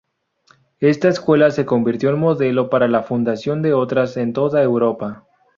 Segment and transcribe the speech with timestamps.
[0.79, 5.27] Esta Escuela se convirtió en modelo para la fundación de otras en toda Europa.